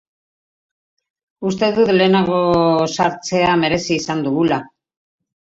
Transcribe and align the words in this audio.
Uste 1.49 1.69
dut 1.75 1.91
lehenago 1.97 2.39
sartzea 2.95 3.53
merezi 3.67 3.93
izan 4.01 4.27
dugula. 4.31 4.61